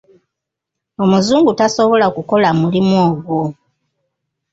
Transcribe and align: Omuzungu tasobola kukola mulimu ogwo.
Omuzungu 1.03 1.51
tasobola 1.59 2.07
kukola 2.15 2.49
mulimu 2.59 2.95
ogwo. 3.07 3.41